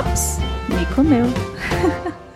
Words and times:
Ops, 0.00 0.38
me 0.68 0.86
comeu. 0.94 1.26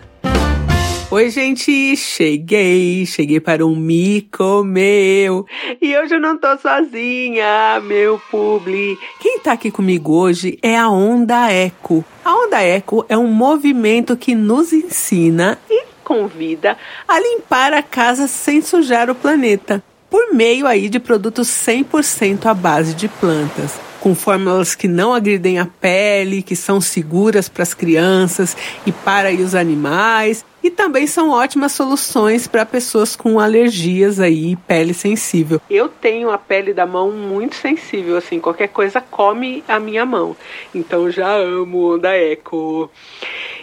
Oi, 1.11 1.31
gente, 1.31 1.97
cheguei, 1.97 3.07
cheguei 3.07 3.41
para 3.41 3.65
um 3.65 3.75
Me 3.75 4.29
Comeu. 4.31 5.47
E 5.81 5.97
hoje 5.97 6.15
eu 6.15 6.21
não 6.21 6.37
tô 6.37 6.59
sozinha, 6.59 7.81
meu 7.83 8.21
publi. 8.31 8.99
Quem 9.19 9.39
tá 9.39 9.53
aqui 9.53 9.71
comigo 9.71 10.13
hoje 10.13 10.59
é 10.61 10.77
a 10.77 10.91
Onda 10.91 11.51
Eco. 11.51 12.05
A 12.23 12.35
Onda 12.35 12.61
Eco 12.61 13.07
é 13.09 13.17
um 13.17 13.29
movimento 13.29 14.15
que 14.15 14.35
nos 14.35 14.71
ensina 14.71 15.59
e 15.71 15.87
convida 16.05 16.77
a 17.09 17.19
limpar 17.19 17.73
a 17.73 17.83
casa 17.83 18.27
sem 18.27 18.61
sujar 18.61 19.09
o 19.09 19.15
planeta, 19.15 19.83
por 20.11 20.35
meio 20.35 20.67
aí 20.67 20.91
de 20.91 21.01
produtos 21.01 21.49
100% 21.49 22.45
à 22.45 22.53
base 22.53 22.93
de 22.93 23.09
plantas 23.09 23.81
com 24.05 24.15
fórmulas 24.15 24.75
que 24.75 24.87
não 24.87 25.15
agridem 25.15 25.59
a 25.59 25.65
pele, 25.65 26.43
que 26.43 26.55
são 26.55 26.79
seguras 26.79 27.49
para 27.49 27.63
as 27.63 27.73
crianças 27.73 28.55
e 28.85 28.93
para 28.93 29.33
os 29.33 29.55
animais. 29.55 30.45
E 30.63 30.71
também 30.71 31.07
são 31.07 31.31
ótimas 31.31 31.73
soluções 31.73 32.47
para 32.47 32.67
pessoas 32.67 33.17
com 33.17 33.41
alergias 33.41 34.21
aí, 34.21 34.57
pele 34.67 34.93
sensível. 34.93 35.59
Eu 35.71 35.89
tenho 35.89 36.31
a 36.31 36.37
pele 36.37 36.75
da 36.75 36.85
mão 36.85 37.13
muito 37.13 37.55
sensível, 37.55 38.19
assim, 38.19 38.39
qualquer 38.39 38.69
coisa 38.69 39.01
come 39.01 39.65
a 39.67 39.81
minha 39.81 40.05
mão. 40.05 40.37
Então 40.75 41.11
já 41.11 41.35
amo 41.37 41.95
Onda 41.95 42.15
Eco. 42.15 42.91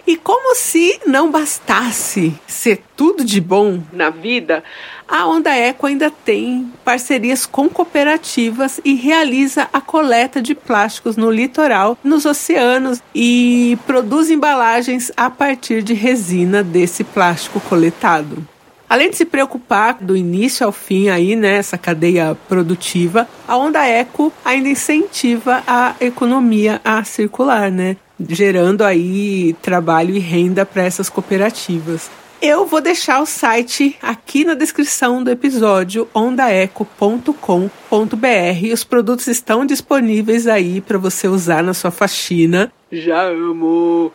E 0.05 0.17
como 0.17 0.55
se 0.55 0.99
não 1.05 1.29
bastasse 1.29 2.33
ser 2.47 2.83
tudo 2.95 3.23
de 3.23 3.39
bom 3.39 3.81
na 3.93 4.09
vida, 4.09 4.63
a 5.07 5.27
Onda 5.27 5.51
Eco 5.51 5.85
ainda 5.85 6.09
tem 6.09 6.71
parcerias 6.83 7.45
com 7.45 7.69
cooperativas 7.69 8.79
e 8.83 8.95
realiza 8.95 9.67
a 9.71 9.81
coleta 9.81 10.41
de 10.41 10.55
plásticos 10.55 11.17
no 11.17 11.29
litoral, 11.29 11.97
nos 12.03 12.25
oceanos 12.25 13.01
e 13.13 13.77
produz 13.85 14.29
embalagens 14.29 15.11
a 15.17 15.29
partir 15.29 15.83
de 15.83 15.93
resina 15.93 16.63
desse 16.63 17.03
plástico 17.03 17.59
coletado. 17.59 18.47
Além 18.91 19.09
de 19.09 19.15
se 19.15 19.23
preocupar 19.23 19.99
do 20.01 20.17
início 20.17 20.65
ao 20.65 20.71
fim 20.73 21.07
aí, 21.07 21.33
né, 21.33 21.55
essa 21.55 21.77
cadeia 21.77 22.37
produtiva, 22.49 23.25
a 23.47 23.55
Onda 23.55 23.85
Eco 23.85 24.33
ainda 24.43 24.67
incentiva 24.67 25.63
a 25.65 25.95
economia 26.01 26.81
a 26.83 27.01
circular, 27.05 27.71
né, 27.71 27.95
gerando 28.29 28.83
aí 28.83 29.55
trabalho 29.61 30.15
e 30.15 30.19
renda 30.19 30.65
para 30.65 30.83
essas 30.83 31.09
cooperativas. 31.09 32.09
Eu 32.41 32.65
vou 32.65 32.81
deixar 32.81 33.21
o 33.21 33.25
site 33.25 33.95
aqui 34.01 34.43
na 34.43 34.55
descrição 34.55 35.23
do 35.23 35.29
episódio 35.29 36.09
ondaeco.com.br. 36.13 37.29
Os 38.73 38.83
produtos 38.83 39.27
estão 39.27 39.63
disponíveis 39.63 40.47
aí 40.47 40.81
para 40.81 40.97
você 40.97 41.27
usar 41.27 41.61
na 41.61 41.73
sua 41.73 41.91
faxina. 41.91 42.73
Já 42.91 43.21
amo! 43.29 44.11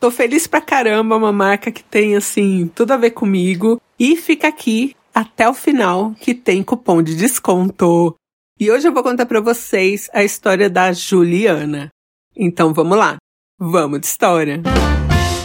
Tô 0.00 0.10
feliz 0.10 0.46
pra 0.46 0.62
caramba, 0.62 1.16
uma 1.16 1.32
marca 1.32 1.70
que 1.70 1.84
tem 1.84 2.16
assim 2.16 2.70
tudo 2.74 2.92
a 2.92 2.96
ver 2.96 3.10
comigo 3.10 3.78
e 3.98 4.16
fica 4.16 4.48
aqui 4.48 4.96
até 5.14 5.46
o 5.46 5.52
final 5.52 6.14
que 6.20 6.32
tem 6.34 6.62
cupom 6.62 7.02
de 7.02 7.14
desconto. 7.16 8.14
E 8.58 8.70
hoje 8.70 8.88
eu 8.88 8.92
vou 8.92 9.02
contar 9.02 9.26
para 9.26 9.40
vocês 9.40 10.08
a 10.14 10.24
história 10.24 10.70
da 10.70 10.92
Juliana. 10.92 11.90
Então 12.34 12.72
vamos 12.72 12.96
lá. 12.96 13.16
Vamos 13.60 14.00
de 14.00 14.06
história. 14.06 14.62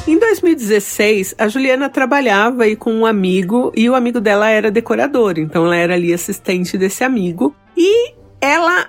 Em 0.08 0.20
2016, 0.20 1.34
a 1.36 1.48
Juliana 1.48 1.90
trabalhava 1.90 2.64
aí 2.64 2.76
com 2.76 2.94
um 2.94 3.08
amigo 3.08 3.72
e 3.76 3.90
o 3.90 3.96
amigo 3.96 4.22
dela 4.22 4.50
era 4.50 4.70
decorador, 4.70 5.40
então 5.40 5.66
ela 5.66 5.76
era 5.76 5.96
ali 5.96 6.14
assistente 6.14 6.78
desse 6.78 7.04
amigo 7.04 7.56
e 7.76 8.14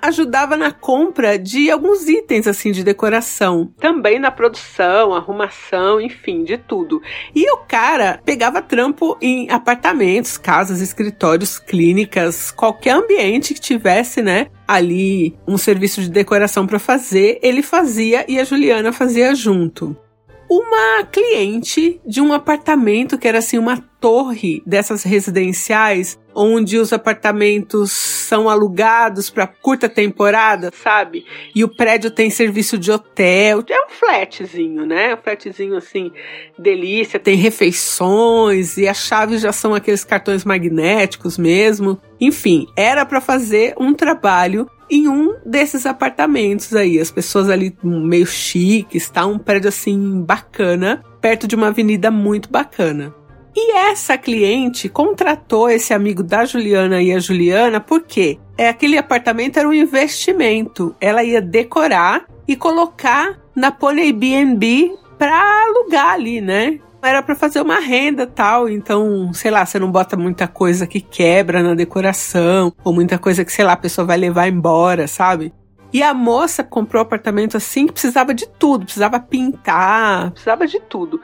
ajudava 0.05 0.55
na 0.55 0.71
compra 0.71 1.37
de 1.37 1.69
alguns 1.69 2.07
itens 2.07 2.47
assim 2.47 2.71
de 2.71 2.83
decoração, 2.83 3.71
também 3.79 4.19
na 4.19 4.31
produção, 4.31 5.13
arrumação, 5.13 5.99
enfim, 5.99 6.43
de 6.43 6.57
tudo. 6.57 7.01
E 7.33 7.49
o 7.51 7.57
cara 7.57 8.19
pegava 8.23 8.61
trampo 8.61 9.17
em 9.21 9.49
apartamentos, 9.49 10.37
casas, 10.37 10.81
escritórios, 10.81 11.59
clínicas, 11.59 12.51
qualquer 12.51 12.91
ambiente 12.91 13.53
que 13.53 13.59
tivesse, 13.59 14.21
né? 14.21 14.47
Ali 14.67 15.35
um 15.47 15.57
serviço 15.57 16.01
de 16.01 16.09
decoração 16.09 16.65
para 16.65 16.79
fazer, 16.79 17.39
ele 17.41 17.61
fazia 17.61 18.25
e 18.27 18.39
a 18.39 18.43
Juliana 18.43 18.91
fazia 18.91 19.33
junto 19.35 19.95
uma 20.49 21.03
cliente 21.05 21.99
de 22.05 22.21
um 22.21 22.31
apartamento 22.31 23.17
que 23.17 23.27
era 23.27 23.39
assim 23.39 23.57
uma 23.57 23.77
torre 23.99 24.61
dessas 24.65 25.03
residenciais 25.03 26.19
onde 26.35 26.77
os 26.77 26.91
apartamentos 26.91 27.91
são 27.91 28.49
alugados 28.49 29.29
para 29.29 29.47
curta 29.47 29.87
temporada, 29.87 30.71
sabe? 30.83 31.25
E 31.55 31.63
o 31.63 31.73
prédio 31.73 32.11
tem 32.11 32.29
serviço 32.29 32.77
de 32.77 32.91
hotel, 32.91 33.63
é 33.69 33.85
um 33.85 33.89
flatzinho, 33.89 34.85
né? 34.85 35.15
Um 35.15 35.17
flatzinho 35.17 35.77
assim, 35.77 36.11
delícia, 36.59 37.19
tem 37.19 37.35
refeições 37.35 38.77
e 38.77 38.87
as 38.87 38.97
chaves 38.97 39.41
já 39.41 39.51
são 39.51 39.73
aqueles 39.73 40.03
cartões 40.03 40.43
magnéticos 40.43 41.37
mesmo. 41.37 41.99
Enfim, 42.19 42.67
era 42.75 43.05
para 43.05 43.21
fazer 43.21 43.73
um 43.79 43.93
trabalho 43.93 44.69
em 44.89 45.07
um 45.07 45.35
desses 45.45 45.85
apartamentos 45.85 46.75
aí. 46.75 46.99
As 46.99 47.11
pessoas 47.11 47.49
ali 47.49 47.75
meio 47.83 48.25
chiques, 48.25 49.09
tá? 49.09 49.25
Um 49.25 49.39
prédio 49.39 49.69
assim 49.69 50.21
bacana, 50.21 51.03
perto 51.21 51.47
de 51.47 51.55
uma 51.55 51.67
avenida 51.67 52.11
muito 52.11 52.49
bacana. 52.49 53.13
E 53.55 53.71
essa 53.71 54.17
cliente 54.17 54.89
contratou 54.89 55.69
esse 55.69 55.93
amigo 55.93 56.21
da 56.21 56.43
Juliana 56.43 57.01
e 57.01 57.13
a 57.13 57.19
Juliana 57.19 57.79
porque 57.79 58.37
é 58.57 58.67
aquele 58.67 58.97
apartamento 58.97 59.57
era 59.57 59.67
um 59.67 59.73
investimento. 59.73 60.93
Ela 60.99 61.23
ia 61.23 61.41
decorar 61.41 62.25
e 62.45 62.55
colocar 62.55 63.39
na 63.55 63.71
Pony 63.71 64.11
BNB 64.11 64.93
para 65.17 65.39
alugar 65.67 66.11
ali, 66.11 66.41
né? 66.41 66.79
era 67.07 67.21
para 67.21 67.35
fazer 67.35 67.61
uma 67.61 67.79
renda 67.79 68.25
tal, 68.25 68.67
então, 68.67 69.31
sei 69.33 69.51
lá, 69.51 69.65
você 69.65 69.77
não 69.77 69.91
bota 69.91 70.17
muita 70.17 70.47
coisa 70.47 70.87
que 70.87 70.99
quebra 70.99 71.61
na 71.61 71.75
decoração, 71.75 72.73
ou 72.83 72.91
muita 72.91 73.17
coisa 73.17 73.45
que, 73.45 73.51
sei 73.51 73.63
lá, 73.63 73.73
a 73.73 73.77
pessoa 73.77 74.05
vai 74.05 74.17
levar 74.17 74.47
embora, 74.47 75.07
sabe? 75.07 75.53
E 75.95 76.03
a 76.03 76.13
moça 76.13 76.61
comprou 76.61 77.01
o 77.01 77.05
apartamento 77.05 77.55
assim 77.55 77.87
que 77.87 77.93
precisava 77.93 78.33
de 78.33 78.45
tudo, 78.45 78.83
precisava 78.83 79.17
pintar, 79.17 80.29
precisava 80.31 80.67
de 80.67 80.77
tudo. 80.77 81.21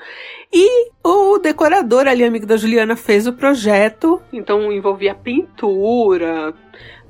E 0.50 0.92
o 1.04 1.38
decorador 1.40 2.08
ali, 2.08 2.24
amigo 2.24 2.46
da 2.46 2.56
Juliana, 2.56 2.96
fez 2.96 3.28
o 3.28 3.34
projeto, 3.34 4.22
então 4.32 4.72
envolvia 4.72 5.14
pintura, 5.14 6.54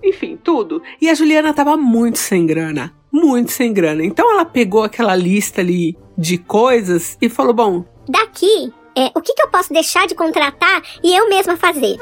enfim, 0.04 0.40
tudo. 0.44 0.82
E 1.00 1.08
a 1.08 1.14
Juliana 1.14 1.54
tava 1.54 1.78
muito 1.78 2.18
sem 2.18 2.48
grana, 2.48 2.96
muito 3.12 3.52
sem 3.52 3.72
grana. 3.72 4.04
Então 4.04 4.34
ela 4.34 4.44
pegou 4.44 4.82
aquela 4.82 5.16
lista 5.16 5.62
ali 5.62 5.96
de 6.18 6.40
coisas 6.40 7.16
e 7.22 7.30
falou: 7.30 7.54
Bom, 7.54 7.86
Daqui, 8.10 8.74
é, 8.98 9.12
o 9.16 9.22
que, 9.22 9.36
que 9.36 9.44
eu 9.44 9.50
posso 9.50 9.72
deixar 9.72 10.08
de 10.08 10.16
contratar 10.16 10.82
e 11.04 11.16
eu 11.16 11.30
mesma 11.30 11.56
fazer? 11.56 11.96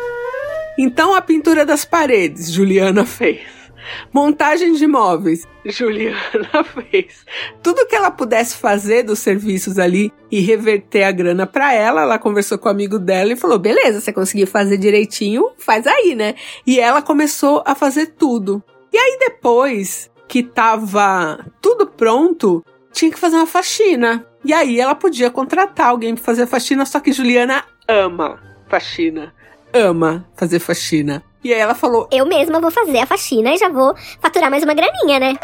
Então 0.78 1.14
a 1.14 1.20
pintura 1.22 1.66
das 1.66 1.84
paredes, 1.84 2.50
Juliana 2.50 3.06
fez. 3.06 3.59
Montagem 4.12 4.74
de 4.74 4.88
móveis, 4.88 5.48
Juliana 5.66 6.18
fez. 6.92 7.26
Tudo 7.62 7.86
que 7.86 7.96
ela 7.96 8.12
pudesse 8.12 8.58
fazer 8.58 9.04
dos 9.04 9.20
serviços 9.20 9.78
ali 9.78 10.12
e 10.32 10.40
reverter 10.40 11.04
a 11.04 11.12
grana 11.12 11.46
para 11.46 11.74
ela, 11.74 12.02
ela 12.02 12.20
conversou 12.20 12.58
com 12.58 12.68
o 12.68 12.72
amigo 12.72 13.00
dela 13.00 13.34
e 13.34 13.38
falou: 13.38 13.60
beleza, 13.60 14.02
você 14.02 14.14
conseguiu 14.14 14.48
fazer 14.48 14.78
direitinho, 14.78 15.52
faz 15.58 15.86
aí, 15.88 16.16
né? 16.16 16.36
E 16.66 16.80
ela 16.80 17.02
começou 17.02 17.64
a 17.66 17.76
fazer 17.76 18.08
tudo. 18.18 18.64
E 18.92 18.98
aí 18.98 19.18
depois 19.20 20.10
que 20.28 20.44
tava 20.44 21.46
tudo 21.62 21.88
pronto, 21.88 22.64
tinha 22.92 23.12
que 23.12 23.20
fazer 23.20 23.36
uma 23.36 23.48
faxina. 23.48 24.26
E 24.44 24.54
aí 24.54 24.80
ela 24.80 24.96
podia 24.96 25.30
contratar 25.30 25.88
alguém 25.88 26.16
para 26.16 26.24
fazer 26.24 26.46
faxina, 26.46 26.86
só 26.86 27.00
que 27.00 27.12
Juliana 27.12 27.64
ama 27.88 28.40
faxina. 28.68 29.34
Ama 29.74 30.26
fazer 30.36 30.60
faxina. 30.60 31.24
E 31.44 31.54
aí 31.54 31.60
ela 31.60 31.76
falou: 31.76 32.08
Eu 32.12 32.26
mesma 32.26 32.60
vou 32.60 32.72
fazer 32.72 33.00
a 33.00 33.06
faxina 33.06 33.54
e 33.54 33.58
já 33.58 33.70
vou 33.70 33.96
faturar 34.22 34.50
mais 34.50 34.64
uma 34.64 34.74
graninha, 34.74 35.20
né? 35.20 35.36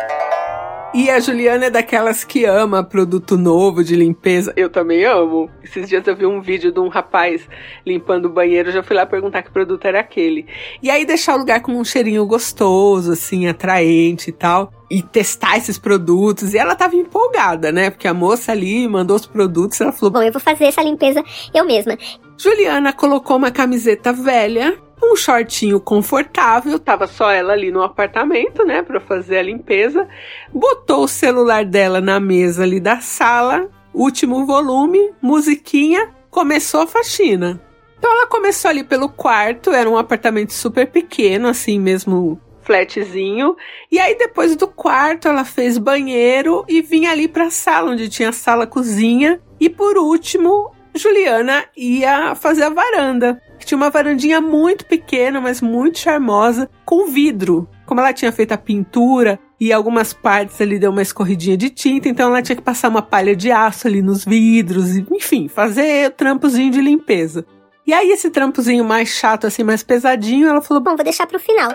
E 0.97 1.09
a 1.09 1.19
Juliana 1.19 1.65
é 1.65 1.69
daquelas 1.69 2.23
que 2.23 2.45
ama 2.45 2.81
produto 2.81 3.37
novo 3.37 3.83
de 3.83 3.97
limpeza. 3.97 4.53
Eu 4.55 4.69
também 4.69 5.03
amo. 5.03 5.49
Esses 5.61 5.89
dias 5.89 6.07
eu 6.07 6.15
vi 6.15 6.25
um 6.25 6.39
vídeo 6.39 6.71
de 6.71 6.79
um 6.79 6.87
rapaz 6.87 7.45
limpando 7.85 8.27
o 8.27 8.29
banheiro, 8.29 8.71
já 8.71 8.81
fui 8.81 8.95
lá 8.95 9.05
perguntar 9.05 9.43
que 9.43 9.51
produto 9.51 9.83
era 9.83 9.99
aquele. 9.99 10.45
E 10.81 10.89
aí 10.89 11.03
deixar 11.03 11.35
o 11.35 11.39
lugar 11.39 11.61
com 11.61 11.73
um 11.73 11.83
cheirinho 11.83 12.25
gostoso, 12.25 13.11
assim, 13.11 13.45
atraente 13.45 14.29
e 14.29 14.31
tal. 14.31 14.71
E 14.89 15.01
testar 15.01 15.57
esses 15.57 15.77
produtos. 15.77 16.53
E 16.53 16.57
ela 16.57 16.75
tava 16.75 16.95
empolgada, 16.95 17.73
né? 17.73 17.89
Porque 17.89 18.07
a 18.07 18.13
moça 18.13 18.53
ali 18.53 18.87
mandou 18.87 19.17
os 19.17 19.25
produtos, 19.25 19.81
ela 19.81 19.91
falou: 19.91 20.13
Bom, 20.13 20.21
eu 20.21 20.31
vou 20.31 20.39
fazer 20.39 20.63
essa 20.63 20.81
limpeza 20.81 21.21
eu 21.53 21.65
mesma. 21.65 21.97
Juliana 22.37 22.93
colocou 22.93 23.35
uma 23.35 23.51
camiseta 23.51 24.13
velha 24.13 24.77
um 25.01 25.15
shortinho 25.15 25.79
confortável, 25.79 26.79
tava 26.79 27.07
só 27.07 27.29
ela 27.29 27.53
ali 27.53 27.71
no 27.71 27.81
apartamento, 27.81 28.63
né, 28.63 28.81
para 28.81 28.99
fazer 28.99 29.37
a 29.37 29.43
limpeza. 29.43 30.07
Botou 30.53 31.03
o 31.03 31.07
celular 31.07 31.65
dela 31.65 32.01
na 32.01 32.19
mesa 32.19 32.63
ali 32.63 32.79
da 32.79 32.99
sala, 32.99 33.69
último 33.93 34.45
volume, 34.45 35.13
musiquinha, 35.21 36.09
começou 36.29 36.81
a 36.81 36.87
faxina. 36.87 37.61
Então 37.97 38.11
ela 38.11 38.27
começou 38.27 38.69
ali 38.69 38.83
pelo 38.83 39.09
quarto, 39.09 39.71
era 39.71 39.89
um 39.89 39.97
apartamento 39.97 40.53
super 40.53 40.87
pequeno, 40.87 41.47
assim 41.47 41.79
mesmo 41.79 42.39
flatzinho. 42.61 43.55
E 43.91 43.99
aí 43.99 44.17
depois 44.17 44.55
do 44.55 44.67
quarto 44.67 45.27
ela 45.27 45.45
fez 45.45 45.77
banheiro 45.77 46.65
e 46.67 46.81
vinha 46.81 47.11
ali 47.11 47.27
para 47.27 47.45
a 47.45 47.51
sala 47.51 47.91
onde 47.91 48.09
tinha 48.09 48.31
sala 48.31 48.67
cozinha. 48.67 49.39
E 49.59 49.69
por 49.69 49.97
último, 49.97 50.71
Juliana 50.93 51.65
ia 51.77 52.35
fazer 52.35 52.63
a 52.63 52.69
varanda. 52.69 53.41
Que 53.65 53.69
tinha 53.69 53.77
uma 53.79 53.89
varandinha 53.89 54.39
muito 54.39 54.85
pequena, 54.85 55.41
mas 55.41 55.59
muito 55.59 55.97
charmosa, 55.97 56.69
com 56.85 57.07
vidro. 57.07 57.67
Como 57.87 57.99
ela 57.99 58.13
tinha 58.13 58.31
feito 58.31 58.51
a 58.51 58.59
pintura 58.59 59.39
e 59.59 59.73
algumas 59.73 60.13
partes 60.13 60.61
ali 60.61 60.77
deu 60.77 60.91
uma 60.91 61.01
escorridinha 61.01 61.57
de 61.57 61.71
tinta, 61.71 62.07
então 62.07 62.29
ela 62.29 62.43
tinha 62.43 62.55
que 62.55 62.61
passar 62.61 62.89
uma 62.89 63.01
palha 63.01 63.35
de 63.35 63.51
aço 63.51 63.87
ali 63.87 64.03
nos 64.03 64.23
vidros, 64.23 64.95
enfim, 64.95 65.47
fazer 65.47 66.09
o 66.09 66.11
trampozinho 66.11 66.71
de 66.71 66.79
limpeza. 66.79 67.43
E 67.87 67.91
aí 67.91 68.11
esse 68.11 68.29
trampozinho 68.29 68.85
mais 68.85 69.09
chato, 69.09 69.47
assim, 69.47 69.63
mais 69.63 69.81
pesadinho, 69.81 70.47
ela 70.47 70.61
falou: 70.61 70.83
Bom, 70.83 70.95
vou 70.95 71.03
deixar 71.03 71.25
pro 71.25 71.39
final. 71.39 71.71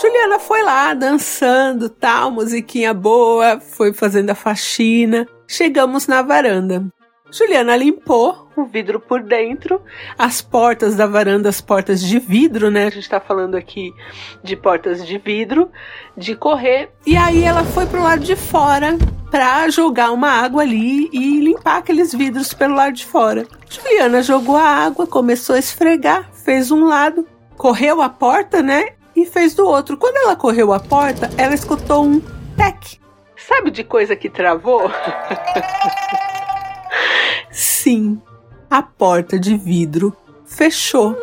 Juliana 0.00 0.38
foi 0.38 0.62
lá 0.62 0.94
dançando, 0.94 1.88
tal, 1.88 2.30
musiquinha 2.30 2.94
boa, 2.94 3.58
foi 3.58 3.92
fazendo 3.92 4.30
a 4.30 4.36
faxina. 4.36 5.26
Chegamos 5.48 6.06
na 6.06 6.22
varanda. 6.22 6.86
Juliana 7.32 7.76
limpou 7.76 8.48
o 8.56 8.64
vidro 8.64 8.98
por 8.98 9.22
dentro, 9.22 9.80
as 10.18 10.42
portas 10.42 10.96
da 10.96 11.06
varanda, 11.06 11.48
as 11.48 11.60
portas 11.60 12.00
de 12.02 12.18
vidro, 12.18 12.70
né? 12.70 12.86
A 12.86 12.90
gente 12.90 13.08
tá 13.08 13.20
falando 13.20 13.54
aqui 13.54 13.94
de 14.42 14.56
portas 14.56 15.06
de 15.06 15.16
vidro, 15.18 15.70
de 16.16 16.34
correr. 16.34 16.90
E 17.06 17.16
aí 17.16 17.44
ela 17.44 17.64
foi 17.64 17.86
pro 17.86 18.02
lado 18.02 18.22
de 18.22 18.36
fora 18.36 18.98
para 19.30 19.68
jogar 19.68 20.10
uma 20.10 20.28
água 20.28 20.62
ali 20.62 21.08
e 21.12 21.40
limpar 21.40 21.78
aqueles 21.78 22.12
vidros 22.12 22.52
pelo 22.52 22.74
lado 22.74 22.94
de 22.94 23.06
fora. 23.06 23.46
Juliana 23.68 24.22
jogou 24.22 24.56
a 24.56 24.66
água, 24.66 25.06
começou 25.06 25.54
a 25.54 25.58
esfregar, 25.58 26.30
fez 26.32 26.70
um 26.70 26.84
lado, 26.84 27.26
correu 27.56 28.02
a 28.02 28.08
porta, 28.08 28.62
né? 28.62 28.90
E 29.14 29.24
fez 29.24 29.54
do 29.54 29.66
outro. 29.66 29.96
Quando 29.96 30.16
ela 30.16 30.34
correu 30.34 30.72
a 30.72 30.80
porta, 30.80 31.30
ela 31.36 31.54
escutou 31.54 32.04
um 32.04 32.20
tec. 32.56 32.98
Sabe 33.36 33.70
de 33.70 33.84
coisa 33.84 34.14
que 34.16 34.28
travou? 34.28 34.90
Sim, 37.82 38.20
a 38.68 38.82
porta 38.82 39.40
de 39.40 39.56
vidro 39.56 40.14
fechou. 40.44 41.16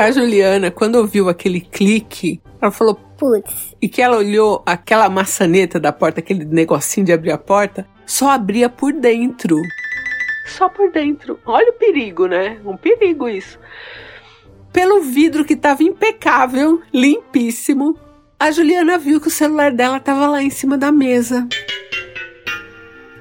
A 0.00 0.10
Juliana, 0.10 0.68
quando 0.68 0.96
ouviu 0.96 1.28
aquele 1.28 1.60
clique, 1.60 2.42
ela 2.60 2.72
falou: 2.72 2.96
Putz. 3.16 3.76
E 3.80 3.88
que 3.88 4.02
ela 4.02 4.16
olhou 4.16 4.64
aquela 4.66 5.08
maçaneta 5.08 5.78
da 5.78 5.92
porta, 5.92 6.18
aquele 6.18 6.44
negocinho 6.44 7.06
de 7.06 7.12
abrir 7.12 7.30
a 7.30 7.38
porta, 7.38 7.86
só 8.04 8.30
abria 8.30 8.68
por 8.68 8.92
dentro. 8.92 9.56
Só 10.48 10.68
por 10.68 10.90
dentro. 10.90 11.38
Olha 11.46 11.70
o 11.70 11.74
perigo, 11.74 12.26
né? 12.26 12.58
Um 12.64 12.76
perigo 12.76 13.28
isso. 13.28 13.60
Pelo 14.72 15.02
vidro 15.02 15.44
que 15.44 15.54
estava 15.54 15.84
impecável, 15.84 16.82
limpíssimo, 16.92 17.96
a 18.40 18.50
Juliana 18.50 18.98
viu 18.98 19.20
que 19.20 19.28
o 19.28 19.30
celular 19.30 19.70
dela 19.70 19.98
estava 19.98 20.26
lá 20.26 20.42
em 20.42 20.50
cima 20.50 20.76
da 20.76 20.90
mesa. 20.90 21.46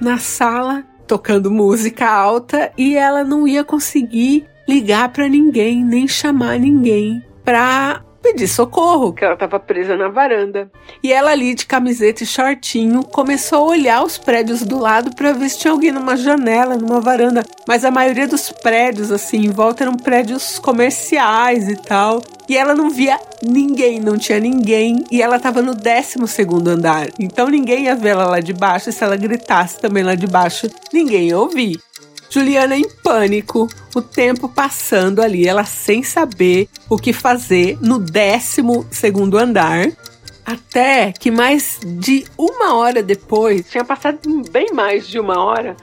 Na 0.02 0.18
sala, 0.18 0.84
tocando 1.08 1.52
música 1.52 2.10
alta 2.10 2.72
e 2.78 2.96
ela 2.96 3.24
não 3.24 3.48
ia 3.48 3.64
conseguir 3.64 4.46
ligar 4.68 5.10
para 5.10 5.28
ninguém, 5.28 5.84
nem 5.84 6.08
chamar 6.08 6.60
ninguém 6.60 7.24
para 7.44 8.02
pedir 8.24 8.48
socorro, 8.48 9.14
que 9.14 9.24
ela 9.24 9.34
estava 9.34 9.60
presa 9.60 9.98
na 9.98 10.08
varanda. 10.08 10.72
E 11.04 11.12
ela 11.12 11.32
ali 11.32 11.54
de 11.54 11.66
camiseta 11.66 12.24
e 12.24 12.26
shortinho 12.26 13.04
começou 13.04 13.66
a 13.66 13.72
olhar 13.72 14.04
os 14.04 14.18
prédios 14.18 14.64
do 14.64 14.80
lado 14.80 15.14
para 15.14 15.34
ver 15.34 15.50
se 15.50 15.60
tinha 15.60 15.74
alguém 15.74 15.92
numa 15.92 16.16
janela, 16.16 16.78
numa 16.78 17.02
varanda. 17.02 17.44
Mas 17.68 17.84
a 17.84 17.92
maioria 17.92 18.28
dos 18.28 18.50
prédios 18.50 19.12
assim 19.12 19.46
em 19.46 19.52
volta 19.52 19.84
eram 19.84 19.98
prédios 19.98 20.58
comerciais 20.58 21.68
e 21.68 21.76
tal. 21.76 22.22
E 22.48 22.58
ela 22.58 22.74
não 22.74 22.90
via 22.90 23.20
ninguém, 23.42 24.00
não 24.00 24.18
tinha 24.18 24.40
ninguém. 24.40 25.04
E 25.12 25.22
ela 25.22 25.36
estava 25.36 25.62
no 25.62 25.76
12 25.76 26.28
segundo 26.28 26.70
andar. 26.70 27.08
Então 27.20 27.50
ninguém 27.50 27.86
ia 27.86 27.96
ver 27.96 28.10
ela 28.10 28.26
lá 28.26 28.40
de 28.40 28.54
baixo. 28.54 28.90
E 28.90 28.94
se 28.94 29.04
ela 29.04 29.18
gritasse 29.18 29.80
também 29.80 30.04
lá 30.04 30.16
de 30.16 30.28
baixo, 30.28 30.70
ninguém 30.92 31.28
ia 31.28 31.38
ouvir. 31.40 31.80
Juliana 32.34 32.76
em 32.76 32.90
pânico, 33.04 33.68
o 33.94 34.02
tempo 34.02 34.50
passando 34.50 35.22
ali, 35.22 35.48
ela 35.48 35.64
sem 35.66 36.02
saber 36.02 36.68
o 36.90 36.98
que 36.98 37.14
fazer 37.14 37.78
no 37.80 38.00
12 38.00 38.88
segundo 38.90 39.38
andar. 39.38 39.92
Até 40.44 41.12
que 41.12 41.30
mais 41.30 41.80
de 41.86 42.26
uma 42.36 42.74
hora 42.74 43.04
depois, 43.04 43.70
tinha 43.70 43.86
passado 43.86 44.20
bem 44.50 44.74
mais 44.74 45.08
de 45.08 45.20
uma 45.20 45.44
hora, 45.44 45.78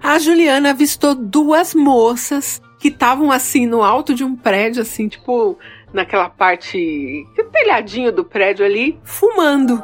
a 0.00 0.20
Juliana 0.20 0.70
avistou 0.70 1.16
duas 1.16 1.74
moças 1.74 2.62
que 2.78 2.88
estavam 2.88 3.32
assim 3.32 3.66
no 3.66 3.82
alto 3.82 4.14
de 4.14 4.22
um 4.22 4.36
prédio, 4.36 4.82
assim, 4.82 5.08
tipo 5.08 5.58
naquela 5.92 6.28
parte, 6.28 7.26
telhadinho 7.52 8.12
do 8.12 8.24
prédio 8.24 8.64
ali, 8.64 9.00
fumando 9.02 9.82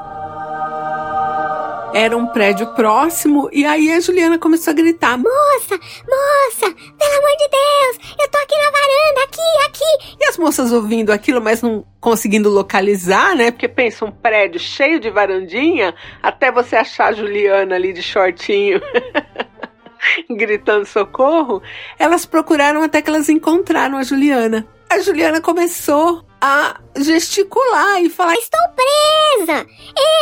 era 1.95 2.17
um 2.17 2.27
prédio 2.27 2.67
próximo 2.75 3.49
e 3.53 3.65
aí 3.65 3.93
a 3.93 4.01
Juliana 4.01 4.37
começou 4.37 4.73
a 4.73 4.75
gritar: 4.75 5.17
Moça, 5.17 5.79
moça, 5.79 6.75
pelo 6.75 7.19
amor 7.19 7.37
de 7.39 7.49
Deus, 7.49 8.17
eu 8.21 8.29
tô 8.29 8.39
aqui 8.39 8.57
na 8.59 8.71
varanda, 8.71 9.23
aqui, 9.23 9.67
aqui. 9.67 10.17
E 10.21 10.29
as 10.29 10.37
moças 10.37 10.73
ouvindo 10.73 11.13
aquilo, 11.13 11.41
mas 11.41 11.63
não 11.63 11.87
conseguindo 12.01 12.51
localizar, 12.51 13.37
né? 13.37 13.53
Porque 13.53 13.69
pensa 13.69 14.05
um 14.05 14.11
prédio 14.11 14.59
cheio 14.59 14.99
de 14.99 15.09
varandinha, 15.09 15.95
até 16.21 16.51
você 16.51 16.75
achar 16.75 17.11
a 17.11 17.13
Juliana 17.13 17.77
ali 17.77 17.93
de 17.93 18.03
shortinho. 18.03 18.81
gritando 20.29 20.85
socorro, 20.85 21.63
elas 21.99 22.27
procuraram 22.27 22.83
até 22.83 23.01
que 23.01 23.09
elas 23.09 23.31
encontraram 23.31 23.97
a 23.97 24.03
Juliana. 24.03 24.67
A 24.91 24.99
Juliana 24.99 25.41
começou 25.41 26.25
a 26.47 26.79
gesticular 26.99 28.03
e 28.03 28.11
falar: 28.11 28.35
Estou 28.35 28.61
presa! 28.77 29.67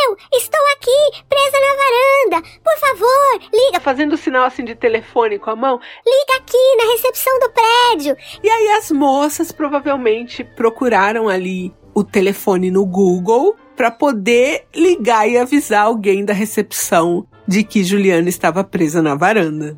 Eu 0.05 0.17
estou 0.37 0.61
aqui, 0.77 1.25
presa 1.27 1.57
na 1.59 2.39
varanda! 2.39 2.49
Por 2.63 2.77
favor, 2.79 3.49
liga! 3.51 3.81
Fazendo 3.81 4.15
sinal 4.15 4.45
assim 4.45 4.63
de 4.63 4.73
telefone 4.73 5.37
com 5.37 5.49
a 5.49 5.55
mão: 5.55 5.81
Liga 6.05 6.37
aqui 6.37 6.75
na 6.77 6.93
recepção 6.93 7.39
do 7.39 7.51
prédio! 7.51 8.15
E 8.41 8.49
aí 8.49 8.69
as 8.77 8.89
moças 8.89 9.51
provavelmente 9.51 10.45
procuraram 10.45 11.27
ali 11.27 11.73
o 11.93 12.05
telefone 12.05 12.71
no 12.71 12.85
Google 12.85 13.57
para 13.75 13.91
poder 13.91 14.65
ligar 14.73 15.27
e 15.27 15.37
avisar 15.37 15.87
alguém 15.87 16.23
da 16.23 16.33
recepção 16.33 17.27
de 17.45 17.65
que 17.65 17.83
Juliana 17.83 18.29
estava 18.29 18.63
presa 18.63 19.01
na 19.01 19.13
varanda. 19.13 19.77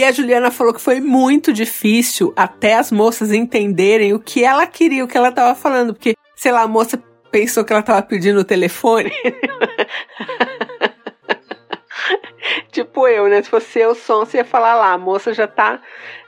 E 0.00 0.04
a 0.04 0.10
Juliana 0.10 0.50
falou 0.50 0.72
que 0.72 0.80
foi 0.80 0.98
muito 0.98 1.52
difícil 1.52 2.32
até 2.34 2.76
as 2.76 2.90
moças 2.90 3.32
entenderem 3.32 4.14
o 4.14 4.18
que 4.18 4.42
ela 4.42 4.66
queria, 4.66 5.04
o 5.04 5.06
que 5.06 5.14
ela 5.14 5.28
estava 5.28 5.54
falando, 5.54 5.92
porque, 5.92 6.14
sei 6.34 6.50
lá, 6.50 6.62
a 6.62 6.66
moça 6.66 6.96
pensou 7.30 7.66
que 7.66 7.70
ela 7.70 7.80
estava 7.80 8.00
pedindo 8.00 8.40
o 8.40 8.44
telefone. 8.44 9.12
tipo 12.72 13.06
eu, 13.06 13.28
né? 13.28 13.42
Se 13.42 13.50
fosse 13.50 13.78
eu, 13.78 13.94
som, 13.94 14.20
você 14.20 14.38
ia 14.38 14.44
falar 14.46 14.74
lá, 14.74 14.94
a 14.94 14.98
moça 14.98 15.34
já 15.34 15.46
tá 15.46 15.82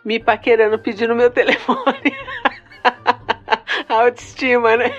me 0.04 0.20
paquerando 0.20 0.78
pedindo 0.78 1.14
meu 1.14 1.30
telefone. 1.30 2.14
a 3.88 4.02
autoestima, 4.02 4.76
né? 4.76 4.92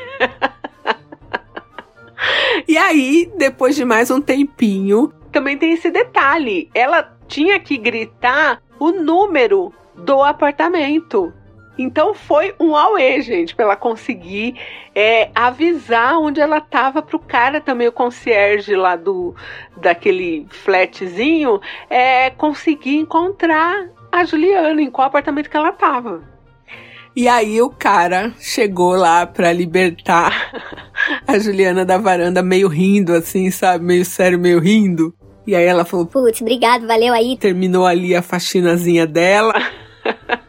e 2.68 2.76
aí, 2.76 3.32
depois 3.38 3.76
de 3.76 3.86
mais 3.86 4.10
um 4.10 4.20
tempinho, 4.20 5.14
também 5.32 5.60
tem 5.60 5.74
esse 5.74 5.92
detalhe. 5.92 6.72
Ela 6.74 7.13
tinha 7.34 7.60
que 7.60 7.80
gritar 7.80 8.62
o 8.80 8.92
número 8.92 9.74
do 9.96 10.22
apartamento. 10.22 11.34
Então 11.76 12.14
foi 12.14 12.54
um 12.60 12.76
auê, 12.76 13.20
gente, 13.22 13.56
para 13.56 13.66
ela 13.66 13.76
conseguir 13.76 14.56
é, 14.94 15.32
avisar 15.34 16.20
onde 16.20 16.40
ela 16.40 16.60
estava 16.60 17.02
para 17.02 17.16
o 17.16 17.20
cara 17.20 17.60
também, 17.60 17.88
o 17.88 17.92
concierge 17.92 18.76
lá 18.76 18.96
do 18.96 19.34
daquele 19.76 20.46
flatzinho, 20.52 21.60
é, 21.90 22.30
conseguir 22.30 22.98
encontrar 22.98 23.90
a 24.12 24.24
Juliana, 24.24 24.80
em 24.80 24.92
qual 24.92 25.08
apartamento 25.08 25.50
que 25.50 25.58
ela 25.58 25.70
estava. 25.70 26.22
E 27.16 27.28
aí 27.28 27.60
o 27.64 27.70
cara 27.72 28.32
chegou 28.40 28.96
lá 28.96 29.26
para 29.26 29.52
libertar 29.52 30.52
a 31.28 31.40
Juliana 31.40 31.84
da 31.84 31.98
varanda, 31.98 32.44
meio 32.44 32.68
rindo, 32.68 33.12
assim, 33.12 33.50
sabe? 33.50 33.84
Meio 33.84 34.06
sério, 34.06 34.38
meio 34.38 34.60
rindo. 34.60 35.16
E 35.46 35.56
aí 35.56 35.66
ela 35.66 35.86
falou: 35.86 36.06
Putz, 36.06 36.42
obrigado, 36.42 36.88
valeu 36.88 37.14
aí. 37.14 37.38
Terminou 37.38 37.86
ali 37.86 38.16
a 38.16 38.22
faxinazinha 38.22 39.06
dela. 39.06 39.54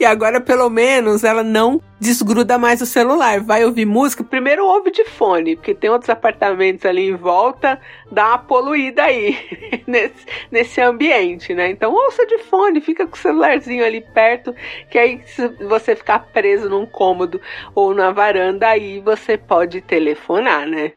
E 0.00 0.04
agora, 0.04 0.40
pelo 0.40 0.70
menos, 0.70 1.24
ela 1.24 1.42
não 1.42 1.82
desgruda 1.98 2.56
mais 2.56 2.80
o 2.80 2.86
celular. 2.86 3.40
Vai 3.40 3.64
ouvir 3.64 3.84
música, 3.84 4.22
primeiro 4.22 4.64
ouve 4.64 4.92
de 4.92 5.04
fone, 5.04 5.56
porque 5.56 5.74
tem 5.74 5.90
outros 5.90 6.08
apartamentos 6.08 6.86
ali 6.86 7.08
em 7.08 7.16
volta, 7.16 7.80
dá 8.08 8.28
uma 8.28 8.38
poluída 8.38 9.02
aí 9.02 9.36
nesse, 9.88 10.26
nesse 10.52 10.80
ambiente, 10.80 11.52
né? 11.52 11.68
Então 11.70 11.92
ouça 11.92 12.24
de 12.26 12.38
fone, 12.38 12.80
fica 12.80 13.08
com 13.08 13.16
o 13.16 13.18
celularzinho 13.18 13.84
ali 13.84 14.00
perto, 14.00 14.54
que 14.88 14.96
aí 14.96 15.20
se 15.26 15.48
você 15.64 15.96
ficar 15.96 16.20
preso 16.32 16.70
num 16.70 16.86
cômodo 16.86 17.40
ou 17.74 17.92
na 17.92 18.12
varanda, 18.12 18.68
aí 18.68 19.00
você 19.00 19.36
pode 19.36 19.80
telefonar, 19.80 20.64
né? 20.64 20.92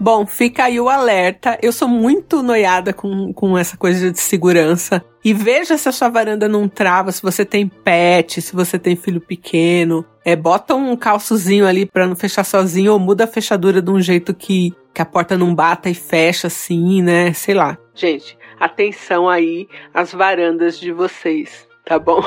Bom, 0.00 0.24
fica 0.24 0.64
aí 0.64 0.78
o 0.78 0.88
alerta. 0.88 1.58
Eu 1.60 1.72
sou 1.72 1.88
muito 1.88 2.42
noiada 2.42 2.92
com, 2.92 3.32
com 3.32 3.58
essa 3.58 3.76
coisa 3.76 4.12
de 4.12 4.20
segurança. 4.20 5.04
E 5.24 5.34
veja 5.34 5.76
se 5.76 5.88
a 5.88 5.92
sua 5.92 6.08
varanda 6.08 6.48
não 6.48 6.68
trava, 6.68 7.10
se 7.10 7.20
você 7.20 7.44
tem 7.44 7.66
pet, 7.66 8.40
se 8.40 8.54
você 8.54 8.78
tem 8.78 8.94
filho 8.94 9.20
pequeno. 9.20 10.04
É, 10.24 10.36
bota 10.36 10.74
um 10.74 10.96
calçozinho 10.96 11.66
ali 11.66 11.84
para 11.84 12.06
não 12.06 12.14
fechar 12.14 12.44
sozinho 12.44 12.92
ou 12.92 12.98
muda 12.98 13.24
a 13.24 13.26
fechadura 13.26 13.82
de 13.82 13.90
um 13.90 14.00
jeito 14.00 14.32
que, 14.32 14.72
que 14.94 15.02
a 15.02 15.04
porta 15.04 15.36
não 15.36 15.54
bata 15.54 15.90
e 15.90 15.94
fecha 15.94 16.46
assim, 16.46 17.02
né? 17.02 17.32
Sei 17.32 17.54
lá. 17.54 17.76
Gente, 17.94 18.38
atenção 18.58 19.28
aí 19.28 19.68
às 19.92 20.12
varandas 20.12 20.78
de 20.78 20.92
vocês, 20.92 21.67
tá 21.88 21.98
bom? 21.98 22.20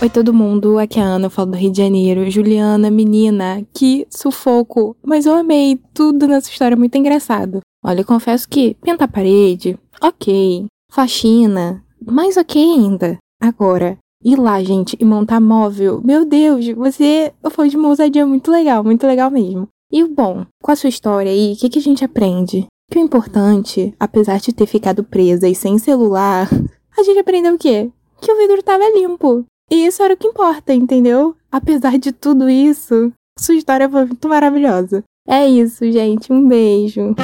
Oi 0.00 0.08
todo 0.08 0.32
mundo, 0.32 0.78
aqui 0.78 1.00
é 1.00 1.02
a 1.02 1.06
Ana, 1.06 1.26
eu 1.26 1.30
falo 1.30 1.50
do 1.50 1.56
Rio 1.56 1.72
de 1.72 1.78
Janeiro. 1.78 2.30
Juliana, 2.30 2.88
menina, 2.90 3.66
que 3.74 4.06
sufoco. 4.08 4.96
Mas 5.04 5.26
eu 5.26 5.34
amei 5.34 5.80
tudo 5.92 6.28
nessa 6.28 6.48
história, 6.48 6.76
muito 6.76 6.96
engraçado. 6.96 7.60
Olha, 7.84 8.00
eu 8.00 8.04
confesso 8.04 8.48
que 8.48 8.74
pintar 8.74 9.08
a 9.08 9.12
parede, 9.12 9.76
ok. 10.00 10.66
Faxina, 10.90 11.84
mais 12.04 12.36
ok 12.36 12.62
ainda. 12.62 13.18
Agora, 13.40 13.98
ir 14.24 14.38
lá, 14.38 14.62
gente, 14.62 14.96
e 15.00 15.04
montar 15.04 15.40
móvel, 15.40 16.00
meu 16.04 16.24
Deus, 16.24 16.68
você 16.68 17.32
foi 17.50 17.68
de 17.68 17.76
uma 17.76 17.88
ousadia 17.88 18.24
muito 18.24 18.52
legal, 18.52 18.84
muito 18.84 19.04
legal 19.04 19.30
mesmo. 19.32 19.66
E 19.90 20.04
bom, 20.04 20.46
com 20.62 20.70
a 20.70 20.76
sua 20.76 20.88
história 20.88 21.30
aí, 21.30 21.54
o 21.54 21.56
que, 21.56 21.68
que 21.68 21.78
a 21.80 21.82
gente 21.82 22.04
aprende? 22.04 22.66
Que 22.88 22.98
o 22.98 23.02
importante, 23.02 23.92
apesar 23.98 24.38
de 24.38 24.52
ter 24.52 24.66
ficado 24.66 25.02
presa 25.02 25.48
e 25.48 25.54
sem 25.56 25.76
celular, 25.78 26.48
a 26.96 27.02
gente 27.02 27.18
aprendeu 27.18 27.54
o 27.54 27.58
quê? 27.58 27.90
Que 28.22 28.30
o 28.30 28.36
vidro 28.36 28.60
estava 28.60 28.88
limpo. 28.94 29.44
E 29.68 29.84
isso 29.84 30.00
era 30.00 30.14
o 30.14 30.16
que 30.16 30.28
importa, 30.28 30.72
entendeu? 30.72 31.34
Apesar 31.50 31.98
de 31.98 32.12
tudo 32.12 32.48
isso, 32.48 33.12
sua 33.36 33.56
história 33.56 33.90
foi 33.90 34.04
muito 34.04 34.28
maravilhosa. 34.28 35.02
É 35.26 35.44
isso, 35.44 35.90
gente. 35.90 36.32
Um 36.32 36.46
beijo. 36.46 37.16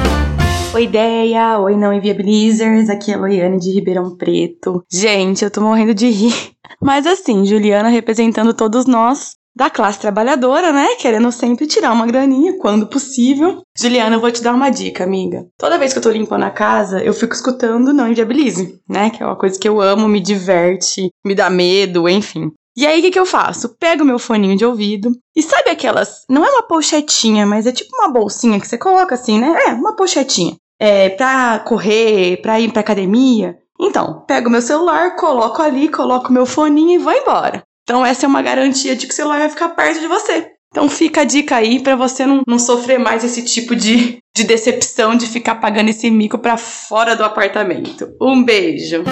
Oi, 0.75 0.83
ideia! 0.83 1.57
Oi, 1.61 1.76
não 1.76 1.93
inviabilizers! 1.93 2.90
Aqui 2.90 3.12
é 3.12 3.14
a 3.14 3.19
Loiane 3.19 3.61
de 3.61 3.71
Ribeirão 3.71 4.17
Preto. 4.17 4.83
Gente, 4.93 5.45
eu 5.45 5.50
tô 5.52 5.61
morrendo 5.61 5.95
de 5.95 6.11
rir. 6.11 6.35
Mas 6.83 7.07
assim, 7.07 7.45
Juliana 7.45 7.88
representando 7.88 8.52
todos 8.52 8.85
nós 8.85 9.38
da 9.58 9.68
classe 9.68 9.98
trabalhadora, 9.98 10.72
né? 10.72 10.94
Querendo 11.00 11.32
sempre 11.32 11.66
tirar 11.66 11.92
uma 11.92 12.06
graninha 12.06 12.56
quando 12.58 12.86
possível. 12.86 13.60
Juliana, 13.76 14.14
eu 14.14 14.20
vou 14.20 14.30
te 14.30 14.40
dar 14.40 14.54
uma 14.54 14.70
dica, 14.70 15.02
amiga. 15.02 15.48
Toda 15.58 15.76
vez 15.76 15.92
que 15.92 15.98
eu 15.98 16.02
tô 16.02 16.10
limpando 16.10 16.44
a 16.44 16.50
casa, 16.50 17.02
eu 17.02 17.12
fico 17.12 17.34
escutando 17.34 17.92
Não 17.92 18.06
Inviabilize, 18.06 18.80
né? 18.88 19.10
Que 19.10 19.20
é 19.20 19.26
uma 19.26 19.34
coisa 19.34 19.58
que 19.58 19.68
eu 19.68 19.80
amo, 19.80 20.06
me 20.06 20.20
diverte, 20.20 21.10
me 21.26 21.34
dá 21.34 21.50
medo, 21.50 22.08
enfim. 22.08 22.52
E 22.76 22.86
aí, 22.86 23.00
o 23.00 23.02
que, 23.02 23.10
que 23.10 23.18
eu 23.18 23.26
faço? 23.26 23.76
Pego 23.80 24.04
meu 24.04 24.20
foninho 24.20 24.56
de 24.56 24.64
ouvido 24.64 25.10
e 25.34 25.42
sabe 25.42 25.70
aquelas. 25.70 26.22
Não 26.30 26.44
é 26.44 26.50
uma 26.50 26.62
pochetinha, 26.62 27.44
mas 27.44 27.66
é 27.66 27.72
tipo 27.72 27.90
uma 27.96 28.12
bolsinha 28.12 28.60
que 28.60 28.68
você 28.68 28.78
coloca 28.78 29.16
assim, 29.16 29.40
né? 29.40 29.52
É, 29.66 29.72
uma 29.72 29.96
pochetinha. 29.96 30.54
É, 30.78 31.08
pra 31.08 31.58
correr, 31.58 32.40
pra 32.40 32.60
ir 32.60 32.70
pra 32.70 32.78
academia. 32.78 33.58
Então, 33.80 34.24
pego 34.28 34.48
meu 34.48 34.62
celular, 34.62 35.16
coloco 35.16 35.60
ali, 35.60 35.88
coloco 35.88 36.32
meu 36.32 36.46
foninho 36.46 36.92
e 36.92 37.02
vou 37.02 37.12
embora. 37.12 37.64
Então, 37.88 38.04
essa 38.04 38.26
é 38.26 38.28
uma 38.28 38.42
garantia 38.42 38.95
de 38.95 39.07
que 39.07 39.14
o 39.14 39.16
celular 39.16 39.38
vai 39.38 39.49
ficar 39.49 39.71
perto 39.71 39.99
de 39.99 40.07
você. 40.07 40.50
Então, 40.71 40.90
fica 40.90 41.23
a 41.23 41.25
dica 41.25 41.57
aí 41.57 41.80
para 41.80 41.97
você 41.97 42.26
não, 42.26 42.42
não 42.47 42.59
sofrer 42.59 42.99
mais 42.99 43.25
esse 43.25 43.42
tipo 43.42 43.75
de, 43.75 44.18
de 44.37 44.45
decepção 44.45 45.16
de 45.16 45.26
ficar 45.26 45.54
pagando 45.54 45.88
esse 45.88 46.11
mico 46.11 46.38
para 46.38 46.59
fora 46.59 47.16
do 47.16 47.25
apartamento. 47.25 48.14
Um 48.21 48.45
beijo! 48.45 49.04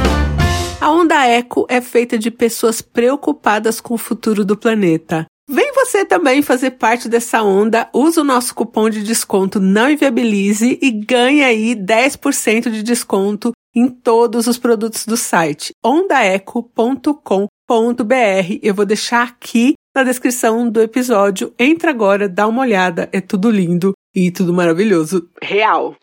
A 0.79 0.91
Onda 0.91 1.25
Eco 1.25 1.65
é 1.71 1.81
feita 1.81 2.19
de 2.19 2.31
pessoas 2.31 2.83
preocupadas 2.83 3.81
com 3.81 3.95
o 3.95 3.99
futuro 3.99 4.45
do 4.45 4.59
planeta. 4.59 5.25
Vem 5.49 5.73
você 5.73 6.05
também 6.05 6.43
fazer 6.43 6.73
parte 6.73 7.09
dessa 7.09 7.43
onda, 7.43 7.89
usa 7.95 8.21
o 8.21 8.25
nosso 8.25 8.55
cupom 8.55 8.91
de 8.91 9.03
desconto 9.03 9.59
Não 9.59 9.89
Inviabilize 9.89 10.79
e 10.83 10.91
ganha 10.91 11.47
aí 11.47 11.75
10% 11.75 12.69
de 12.69 12.83
desconto 12.83 13.53
em 13.75 13.89
todos 13.89 14.47
os 14.47 14.59
produtos 14.59 15.07
do 15.07 15.17
site 15.17 15.73
ondaeco.com 15.83 17.47
www.ecoagro.br. 17.69 18.59
Eu 18.63 18.75
vou 18.75 18.87
deixar 18.87 19.25
aqui 19.25 19.75
na 19.95 20.03
descrição 20.05 20.71
do 20.71 20.81
episódio. 20.81 21.53
Entra 21.59 21.91
agora, 21.91 22.27
dá 22.29 22.47
uma 22.47 22.63
olhada, 22.63 23.09
é 23.13 23.21
tudo 23.21 23.51
lindo 23.51 23.93
e 24.15 24.31
tudo 24.31 24.55
maravilhoso. 24.55 25.29
Real. 25.43 25.97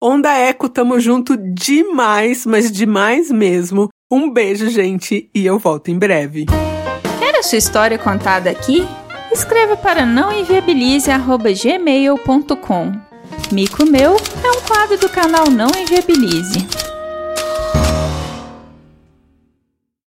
Onda 0.00 0.32
Eco, 0.32 0.68
tamo 0.68 0.98
junto 0.98 1.36
demais, 1.36 2.44
mas 2.46 2.72
demais 2.72 3.30
mesmo. 3.30 3.88
Um 4.10 4.28
beijo, 4.30 4.68
gente, 4.68 5.30
e 5.34 5.46
eu 5.46 5.58
volto 5.58 5.90
em 5.90 5.98
breve. 5.98 6.46
Quer 7.18 7.36
a 7.36 7.42
sua 7.42 7.58
história 7.58 7.98
contada 7.98 8.48
aqui? 8.50 8.86
Escreva 9.30 9.76
para 9.76 10.04
nãoenviabilize.gmail.com 10.04 12.92
Mico 13.50 13.86
Meu 13.86 14.16
é 14.44 14.50
um 14.50 14.60
quadro 14.62 14.98
do 14.98 15.08
canal 15.08 15.48
Não 15.50 15.68
Enviabilize. 15.68 16.91